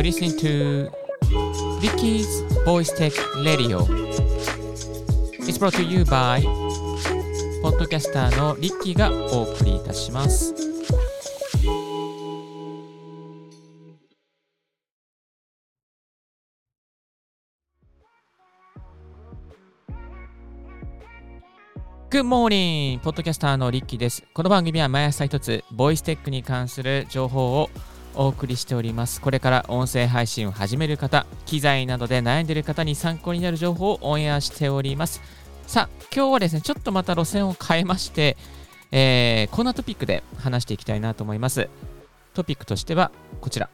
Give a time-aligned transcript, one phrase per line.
[0.00, 0.90] You're listening to
[1.82, 3.12] Ricky's Voice Tech
[3.44, 3.80] Radio.
[5.40, 6.40] It's brought to you by
[7.60, 10.54] ポッドキャスターのリッキーがお送りいたします。
[22.08, 23.00] Good morning!
[23.00, 24.24] ポッドキャスターのリッキーです。
[24.32, 27.68] この番組は毎朝一つ、ボイステックに関する情報を
[28.20, 29.18] お送りしております。
[29.22, 35.22] これから音声配信を始める方、機材などで悩んでいる方に参考になる情報をオンエアしております。
[35.66, 38.36] さあ、今日はですね、ちょっとまた路線を変えまして、
[38.92, 41.70] えー、こんなトピックで話していきたいなと思います。
[42.34, 43.70] トピックとしてはこちら。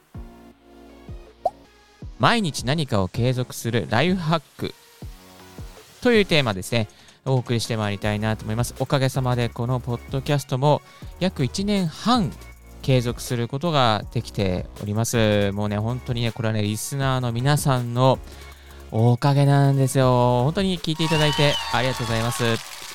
[2.21, 4.75] 毎日何かを継続するライフハック
[6.03, 6.87] というテーマですね。
[7.25, 8.77] お送りしてまいりたいなと思います。
[8.79, 10.83] おかげさまでこのポッドキャストも
[11.19, 12.31] 約1年半
[12.87, 15.51] 継続することができております。
[15.51, 18.21] もうね、本当にね、これはね、リスナーの皆さんの
[18.93, 20.45] おかげなんですよ。
[20.45, 22.86] 本当に聞いていただいてありがとうございます。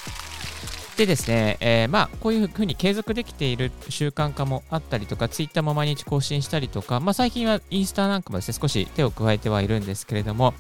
[1.02, 10.54] でですね、えー、まあ、こういうふうに継続できている習慣化もあったりとか、ツイッターも毎日更新したりとか、まあ、最近はインスタなんかもですね、少し手を加えてはいるんですけれども、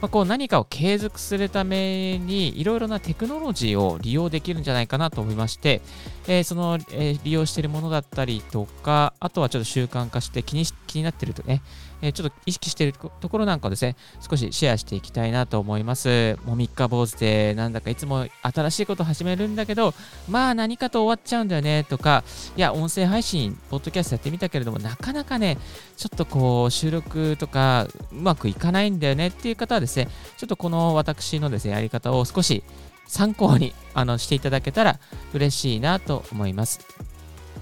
[0.00, 5.80] まあ、こう何かを継続するためにいろいろなテクノロジーを利用できるんじゃないかなと思いまして、
[6.26, 11.62] えー、その、えー、利用しているものだったりとか、あとはちょっと習慣化して気に気になっているとね、
[12.02, 13.96] え、ちょっと意識しているところなんかをですね、
[14.28, 16.38] 少しシェアしていきたいなと思います。
[16.44, 19.83] もう三日坊主で、なんだかいつも新しいこと始めるんだけど、
[20.28, 22.24] まあ何かと終わっちゃうんだよねとか、
[22.56, 25.58] いや、音声配信、ポッドキャストやってみたけれども、なかなかね、
[25.96, 32.62] ちょっとこう、収録とかうまくいかないんだよねっていう方はですね、ちょっとこの私のですね、やり方を少し
[33.06, 34.98] 参考にあのしていただけたら
[35.32, 36.80] 嬉しいなと思います。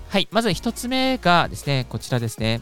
[0.09, 2.61] はい、まず1つ目がですね、こちらですね。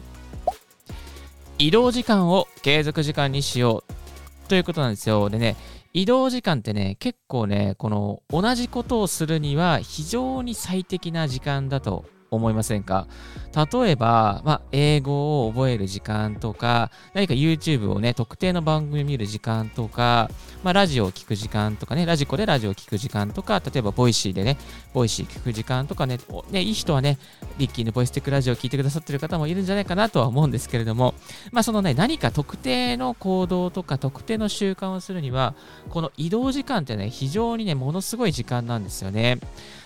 [1.57, 5.29] 移動時間を継続時間にしようということなんですよ。
[5.29, 5.55] でね、
[5.93, 13.07] 移動時間ってね、結構ね、この同じことをするには非常に最適な時間だと思いませんか？
[13.53, 20.31] 例えば、まあ、英語を覚える時間とか、何か YouTube をね、特定の番組見る時間とか、
[20.63, 24.57] まあ、ラジオを聞く時間とかね、 radiko でラジオを聞く時間とか、例えば、 Voicy でね、
[24.93, 26.19] Voicy 聞く時間とかね、
[26.51, 27.17] ねいい人はね、
[27.57, 31.13] リッキーの Voice Tech Radio を聞いてくださってる方もいるんじゃないかなとは思うんですけれども、
[31.51, 35.53] まあ、そのね、何か特定の行動とか特定の習慣をするには、
[35.89, 39.39] この移動時間ってね、非常にね、ものすごい時間なんですよね。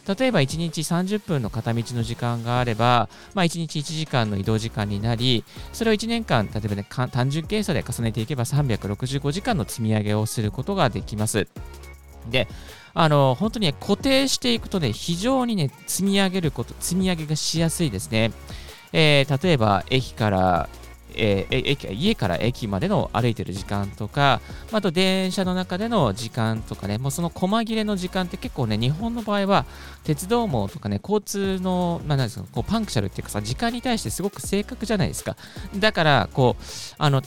[0.08, 5.44] 例えば1日30分の片道の時間があれば、まあ、1日1時間の移動時間になり、
[5.74, 11.48] それを1年間、例えばね、単純計算で重ねていけば365時間の積み上げをすることができます。
[12.30, 12.48] で、
[12.94, 18.32] あの、本当にね、固定していくとね、非常にね、積み上げること、積み上げがしやすいですね。
[18.94, 20.70] えー、例えば、駅から
[21.18, 29.66] えー、家から駅までの歩いてる時間とか、あと電車の中での時間とかね、もうその細切れの時間って結構ね、日本の場合は
[30.04, 35.38] 鉄道網とかね、交通の、まあ、なんですか、こうパンクシャルっていうかさ、時間に対してすごく正確じゃないですか。
[35.78, 36.64] だから、こう、
[36.98, 37.22] あの、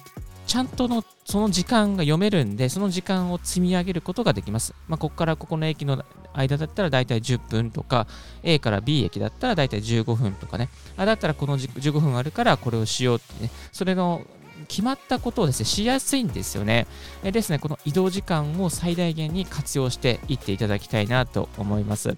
[0.46, 4.74] ちゃんとのその時間が読めるんで、その時間を積み上げることができます。
[4.88, 6.02] まあ、ここからここの駅の
[6.38, 8.06] 間だったら大体10分とか、
[8.42, 14.22] A から B 駅だったら大体15分とかね、あだったらこの15分あるからこれをしようってね、それの
[14.66, 16.86] 決まったことをですね、しやすいんですよね。
[17.22, 22.16] えですね、この移動時間を最大限に活用していっていただきたいなと思います。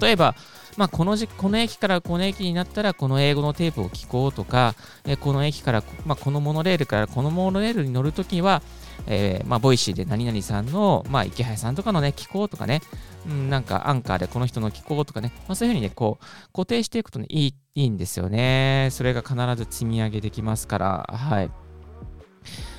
[0.00, 0.34] 例えば、
[0.76, 4.74] まあ、このじこの駅からこの駅になったらこの英語のテープを聞こうとか、
[5.06, 8.62] えこの駅から、まあ、このモノレールからこのモノレールに乗るときは、
[9.06, 12.80] えー、まあ、 Voicy で何々さんの、まあ、池原さんとかのね、聞こうとかね、
[13.26, 18.88] うん、なんかアンカーでこの人の聞こうとかね、まあ、そういうふうにね、こう、固定していくとね、いい、いいんですよね。
[18.90, 21.50] それが必ず積み上げできますから、はい。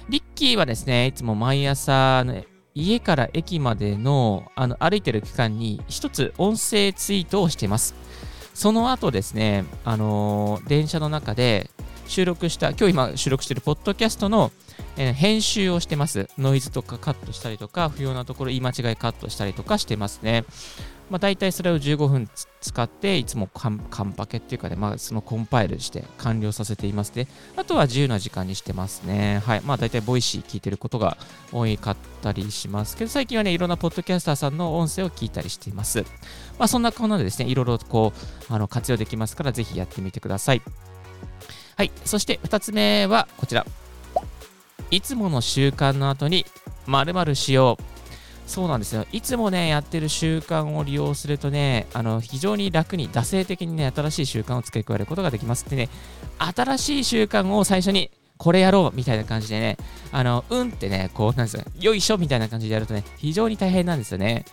[0.09, 7.95] リッキーはですね、いつも毎朝、ね、家から駅までのあの歩いてる期間に一つ音声ツイートをしています。
[8.53, 11.69] その後ですね、あのー、電車の中で
[12.07, 14.51] 収録した、今日今収録しているポッドキャストの、
[14.97, 16.29] えー、編集をしてます。
[16.37, 20.45] ノイズとかカットしたりとか、不要なところ言い間違いカットしたりとかしてますね。
[21.09, 22.29] まあ、大体それを15分
[22.61, 27.27] 使って、いつもカンカンパケっていうかね、まあ、そのコンパイルして完了させていますね。
[27.55, 29.41] あとは自由な時間にしてますね。
[29.45, 29.61] はい。
[29.61, 31.17] まあ、大体 Voicy 聞いてることが
[31.51, 36.03] 多かったりしますけど、最近はね、いろんなポッドキャスターさんの音声を聞いたりしています。
[36.57, 38.13] まあ、そんなこんなでですね、いろいろこ
[38.49, 40.61] う、あの活用できますから、ぜひやってみてください。
[41.75, 41.91] はい。
[42.05, 43.65] そして2つ目はこちら。
[44.91, 46.45] いつもの習慣の後に
[46.85, 47.83] 〇〇しよう。
[48.47, 49.05] そうなんですよ。
[49.11, 55.67] いつもね、やってる習慣を利用するとね、あの、非常に楽に、惰性的にね、新しい習慣を付け加えることができます。
[55.67, 55.89] でね、
[56.37, 59.77] 新しい習慣を最初にこれやろうみたいな感じでね、
[60.11, 64.45] あの、うんってね、こう、なんですか、よいしょみたいな感じでやるとね、非常に大変なんですよね。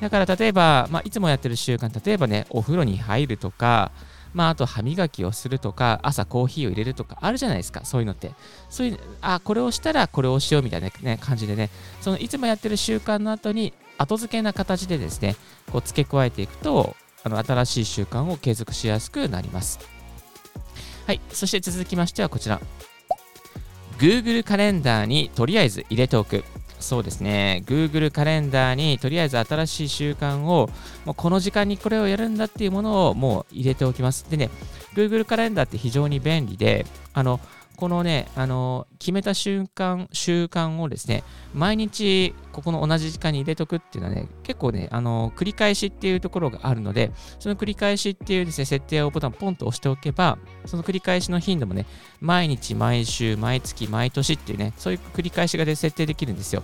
[0.00, 3.90] だから例えば、まあ、いつもやってる習慣、例えばね、お風呂に入るとか、
[4.34, 8.32] まあ、あと歯磨きをするとか、朝コーヒーを入れるとかあるじゃないですか、そういうのって。
[8.68, 11.70] そういう、あ、これをしたらこれをしようみたいな、ね、感じでね、
[12.00, 15.36] そのいつもやってる習慣の後に、後付けな形でですね、
[15.70, 19.78] こう付け加えていくと、あの新しい習慣を継続しやすくなります。
[21.06, 22.60] はい、そして続きましてはこちら。
[23.98, 26.44] Google カレンダーにとりあえず入れておく。
[26.80, 30.68] そうですね、Google カレンダーにとりあえず新しい習慣を、
[31.04, 34.26] もうこの時間にこれをやるんだっていうものをもう入れておきます。
[34.28, 34.50] でね、
[34.94, 36.84] Google カレンダーって非常に便利で、
[37.14, 37.40] あの、
[37.76, 41.24] このね、あの、決めた瞬間、習慣をですね、
[41.54, 47.10] 毎日ここの同じ時間に入れとくっていうのはね、結構ね、あの、繰り返しっていうところがあるので、
[47.40, 51.86] その繰り返しっていうですね、設定をボタンポンと押しておけば、その繰り返しの頻度もね、
[52.20, 56.62] 毎日、毎週、毎月、毎年っていうね、そういう繰り返しがで設定できるんですよ。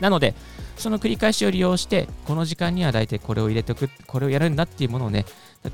[0.00, 0.34] なので、
[0.76, 5.24] その繰り返しを利用して、この時間には大体これを入れておく、これをやるんだっていうものをね、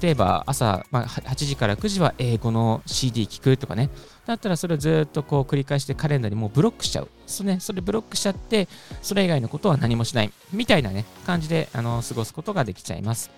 [0.00, 3.90] 例えば朝、まあ、8時から9時は英語の CD 聞くとかね、
[4.26, 7.08] だったらそれをずっとこう繰り返してカレンダーにもうブロックしちゃう。
[7.26, 8.68] そ,、ね、それブロックしちゃって、
[9.02, 10.32] それ以外のことは何もしない。
[10.52, 13.30] みたいなね、感じであの過ごすことができちゃいます。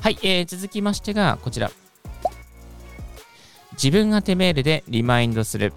[0.00, 1.70] はい、えー、続きましてがこちら。
[3.72, 5.72] 自分宛てメールでリマインドする。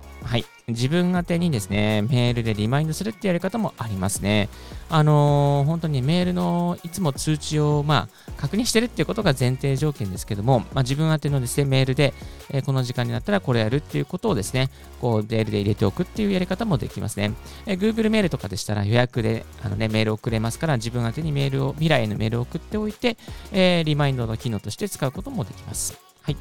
[0.71, 4.49] 自分宛てにですね、メールでリマインドするってやり方もありますね。
[4.89, 12.13] あのー、本当にメールのいつも通知を、まあ、確認してるっていうことが前提条件ですけども、まあ、自分宛てのですね、メールで、
[12.49, 14.69] えー、この時間になったらこれやるっていうことをですね、
[14.99, 17.31] こう、メールで入れておくっていうやり方もできますね。
[17.65, 23.17] えー、Google メールとかでしたら予約で、あのね、メール送れますから、自分宛てにメールを、未来へのメールを送っておいて、
[23.51, 25.97] えリマインドの機能として使うこともできます。
[26.21, 26.37] はい。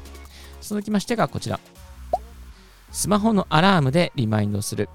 [0.61, 1.59] 続きましてがこちら。
[2.91, 4.89] スマホのアラームでリマインドする。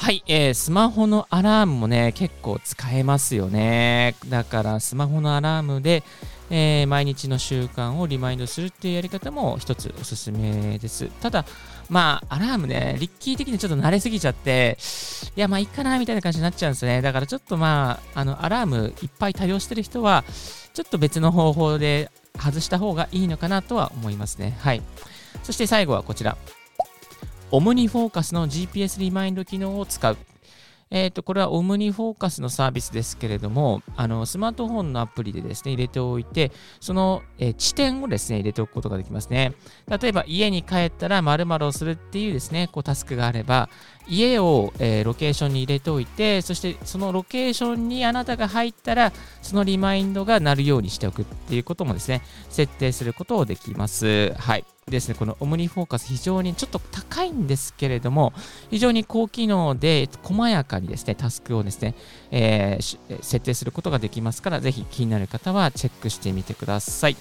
[0.00, 4.14] はい、えー、スマホのアラームもね、結構使えますよね。
[4.28, 6.04] だから、スマホのアラームで、
[6.50, 11.06] えー、毎日の習慣をリマインドするっていうやり方も一つおすすめです。
[11.20, 11.44] ただ、
[11.90, 14.78] まあ、アラームね、リッキー的にちょっと慣れすぎちゃって、
[15.36, 17.02] いや、まあ、いいかな、みたいな感じになっちゃうんですね。
[17.02, 20.24] だから、ちょっとまあ、あの、アラームいっぱい多用してる人は、
[20.74, 24.56] ちょっと別の方法で外した方がいいのかなとは思いますね。
[24.60, 24.82] はい。
[25.42, 26.36] そして最後はこちら。
[27.50, 30.16] オムニフォーカスの GPS リマインド機能を使う。
[30.90, 36.50] えっ、ー、と、これはオムニフォーカスのサービスですけれども、あの、スマートフォンのアプリでですね、入れておいて、
[36.80, 39.52] その、えー、地点をですね、入れておくことができますね。
[39.86, 43.68] 例えば、家に帰ったら〇〇をするっていうですね、こう、タスクがあれば、
[44.08, 49.12] 家を、えー、ロケーションに入れておいて、そしてそのロケーションにあなたが入ったら、
[49.42, 54.32] そのリマインドが鳴るようにしておくっていうこともですね、設定することをできます。
[54.38, 54.64] はい。
[54.90, 58.32] ですね、このオムニフォーカス非常にちょっと高いんですけれども、
[58.70, 61.94] 非常に高機能で細やかにですね、タスクをですね、
[62.30, 67.16] えー、設定することができますから、ぜひ気になる方はチェックしてみてください。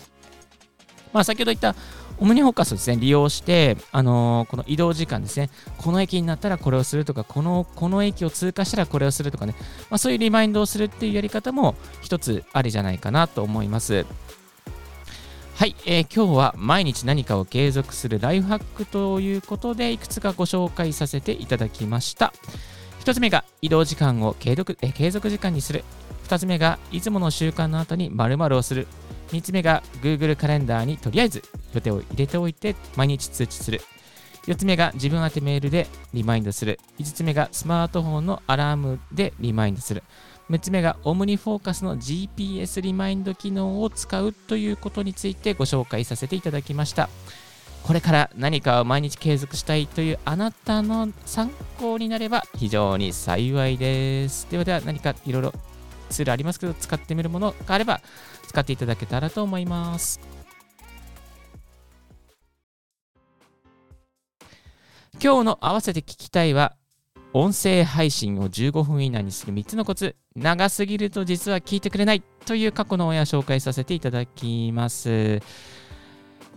[1.14, 1.76] まあ、先ほど言った
[2.20, 9.54] オムニフォーカスをですね、利用して、あのー、この移動時間ですね、この駅になったらこれをするとか、この、この駅を通過したらこれをするとかね、
[9.90, 14.06] まあ、そういうリマインドをするっていうやり方も一つありじゃないかなと思います。
[15.58, 22.32] はい、えー、今日は毎日何かを継続するライフハックということでいくつかご紹介させていただきました。
[23.00, 25.84] 1つ目が移動時間を継続え継続時間にする。
[26.28, 28.86] 2つ目がいつもの習慣の後に〇〇をする。
[29.30, 31.42] 3つ目が Google カレンダーにとりあえず
[31.74, 33.82] 予定を入れておいて毎日通知する。
[34.46, 36.80] 4つ目が自分宛てメールでリマインドする。
[37.00, 40.04] 5つ目がスマートフォンのアラームでリマインドする。
[40.50, 47.10] 6つ目がオムニフォーカスの GPS リマインド機能を使うということについてご紹介させていただきました。
[47.84, 51.50] これから何かを毎日継続したいというあなたの参
[51.80, 54.48] 考になれば非常に幸いです。
[54.50, 55.54] ではでは何かいろいろ
[56.10, 58.02] ツールありますけど使ってみるものがあれば
[58.48, 60.20] 使っていただけたらと思います。
[65.22, 66.76] 今日の合わせて聞きたいは
[67.34, 70.16] 音声配信を15分以内にする3つのコツ。
[70.38, 75.42] 長すぎると実は聞いてくれないという過去の親紹介させていただきます。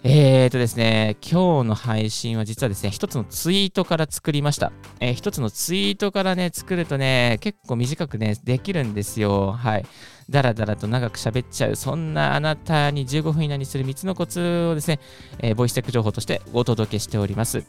[0.03, 4.73] えーとですね、今日の配信は実はですね、一つのツイートから作りました。
[4.99, 9.53] えー、一つのツイートからね、作るとね、結構短くね、できるんですよ。
[9.53, 9.87] はい。
[10.31, 15.01] だらだらと長く喋っちゃう、そんなあなたに15分以内にする3つのコツをですね、
[15.41, 17.65] えー、ボイステック情報としてお届けしております。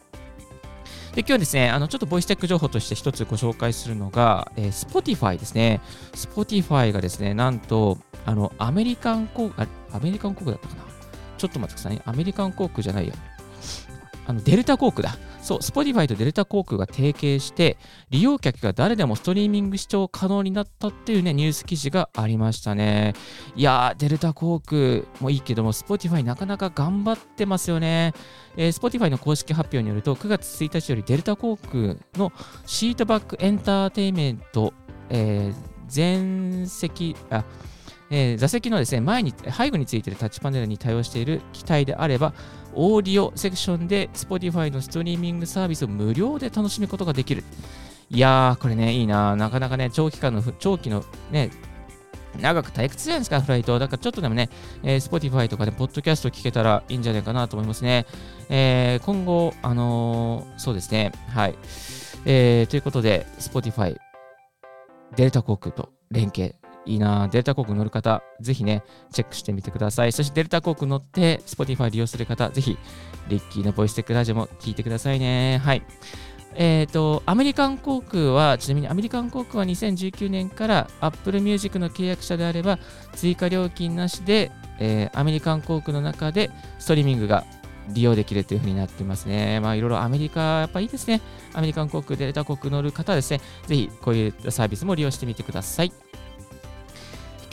[1.13, 5.82] で、今日ですね、あの、ちょっとボイステック情報として一つご紹介するのが、えー、Spotify ですね。
[6.13, 9.51] Spotify がですね、なんと、あの、アメリカン国、
[9.91, 10.84] アメリカン航空だったかな？
[11.38, 12.01] ちょっと待ってくださいね。
[12.06, 13.13] アメリカン航空じゃないよ。
[14.32, 15.18] あの、デルタ航空だ。
[15.42, 17.78] そう、Spotify とデルタ航空が提携して、
[18.10, 23.14] 利用客が誰でもストリーミング視聴可能になったっていうね、ニュース記事がありましたね。
[23.56, 28.14] いやー、デルタ航空もいいけども、Spotify なかなか頑張ってますよね。
[28.56, 32.32] えー、Spotify の公式発表によると、9月1日よりデルタ航空の
[32.66, 34.74] シートバックエンターテイメント、
[35.10, 35.56] えー、
[35.88, 37.44] 全席、あ、
[38.12, 42.34] えー、座席のですね、前に、背後についているタッチパネルに対応している機体であれば、
[42.75, 47.44] オーディオセクションで Spotify のストリーミングサービスを無料で楽しむことができる。
[48.10, 51.51] いやー、これね、いいななかなかね、長期間の、長期のね、
[52.39, 53.80] 長く退屈じゃないですか、フライト。
[53.80, 54.50] だからちょっとでもね、
[54.84, 58.06] えー、Spotify とかで、ポッドキャスト聞けたらいいんじゃないかなと思いますね。
[58.50, 61.56] えー、今後、あのー、そうですね、はい。
[62.25, 63.96] えー、ということで、Spotify、
[65.15, 70.12] デルタ航空と連携いいなデルタ航空乗る方、ぜひね、チェックしてみてください。
[70.12, 72.78] そしてデルタ航空乗って Spotify 利用する方、ぜひ、
[73.30, 75.62] リッキーのボイステックラジオも聞いてくださいね。
[75.64, 75.84] はい。
[76.56, 82.80] えっ、ー、と、アメリカン航空は、ちなみにアメリカン航空は2019年から Apple Music の契約者であれば、
[83.14, 87.46] 追加料金なしで、えー、アメリカン航空の中でストリーミングが
[87.90, 89.60] 利用できるというふうになってますね。
[89.60, 91.22] まあ、いろいろアメリカ、やっぱいいですね。
[91.54, 95.94] アメリカン航空、デルタ航空乗る方はですね、ぜひこういうサービスも利用してみてください。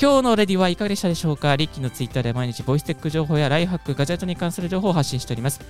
[0.00, 1.56] 今日のレディはいかがでしたでしょうか？
[1.56, 5.60] リッキーのツイッターで毎日 Voice Tech 情報やライフハック、ガジェットに関する情報を発信しております。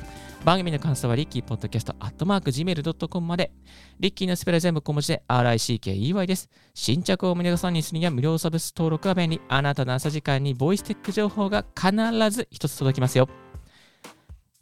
[0.45, 3.51] 番組の感想はリッキーポッドキャストアットマーク Gmail.com まで。
[3.99, 6.51] リッキーのスペル全部小文字で RICKEY です。
[6.75, 9.41] 新着を無料さんにするには無料サブスク登録は便利。
[9.49, 11.91] あなたの朝時間に Voice Tech 情報が必
[12.31, 13.31] ず一つ届きますよ。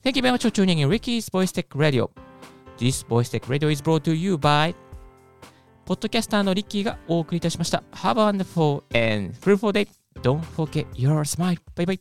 [0.05, 2.11] Thank you very much for tuning in Ricky's Voice Tech Radio.
[2.79, 4.77] This Voice Tech Radio is brought to you by
[5.87, 7.85] ポッドキャスターのリッキーがお送りいたしました。
[7.93, 9.87] Have a wonderful and fruitful day.
[10.21, 11.57] Don't forget your smile.
[11.77, 12.01] Bye bye.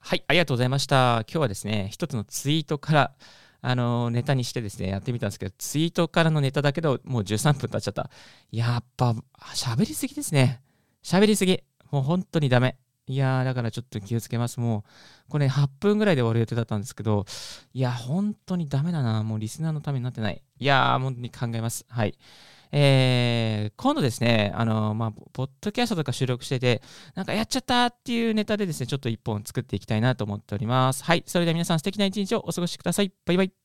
[0.00, 1.24] はい、ありがとうございました。
[1.26, 3.14] 今日はですね、一つのツイートから
[3.66, 8.10] あのネタにしてですね、やってみたんですけど、ツイートからのネタだけど、もう13分経っちゃった。
[8.52, 9.14] やっぱ、
[9.54, 10.60] 喋りすぎですね。
[11.02, 11.62] 喋りすぎ。
[11.90, 12.76] もう本当にダメ。
[13.06, 14.60] いやー、だからちょっと気をつけます。
[14.60, 14.84] も
[15.28, 17.24] う、これ8分ぐらいで終わる予定だったんですけど、
[17.72, 19.22] いや、本当にダメだな。
[19.22, 20.42] もうリスナーのためになってない。
[20.58, 21.86] いやー、本当に考えます。
[21.88, 22.18] はい。
[22.72, 26.82] えー、今度ですね、あの、まあ、ポッドキャストとか収録してて、
[27.14, 31.04] なんかやっちゃったっていうネタでですね、ちょっと一本作っていきたいなと思っております。
[31.04, 31.22] はい。
[31.26, 33.12] それでは皆さん素敵な一日をお過ごしください。
[33.26, 33.63] バイバイ。